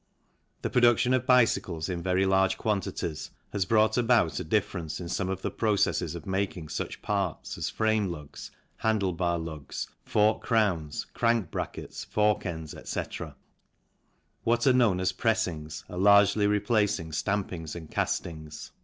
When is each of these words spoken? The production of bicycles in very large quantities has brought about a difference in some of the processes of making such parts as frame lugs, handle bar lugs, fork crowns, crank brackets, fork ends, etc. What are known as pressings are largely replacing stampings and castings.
The 0.63 0.69
production 0.71 1.13
of 1.13 1.27
bicycles 1.27 1.87
in 1.87 2.01
very 2.01 2.25
large 2.25 2.57
quantities 2.57 3.29
has 3.53 3.65
brought 3.65 3.97
about 3.99 4.39
a 4.39 4.43
difference 4.43 4.99
in 4.99 5.07
some 5.07 5.29
of 5.29 5.43
the 5.43 5.51
processes 5.51 6.15
of 6.15 6.25
making 6.25 6.69
such 6.69 7.03
parts 7.03 7.55
as 7.55 7.69
frame 7.69 8.07
lugs, 8.07 8.49
handle 8.77 9.13
bar 9.13 9.37
lugs, 9.37 9.89
fork 10.03 10.41
crowns, 10.41 11.05
crank 11.13 11.51
brackets, 11.51 12.03
fork 12.03 12.47
ends, 12.47 12.73
etc. 12.73 13.35
What 14.43 14.65
are 14.65 14.73
known 14.73 14.99
as 14.99 15.11
pressings 15.11 15.85
are 15.87 15.99
largely 15.99 16.47
replacing 16.47 17.11
stampings 17.11 17.75
and 17.75 17.91
castings. 17.91 18.71